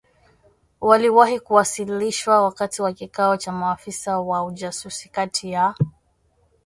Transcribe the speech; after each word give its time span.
waliwahi 0.81 1.39
kuwasilishwa 1.39 2.41
wakati 2.43 2.81
wa 2.81 2.93
kikao 2.93 3.37
cha 3.37 3.51
maafisa 3.51 4.19
wa 4.19 4.45
ujasusi 4.45 5.09
kati 5.09 5.51
ya 5.51 5.75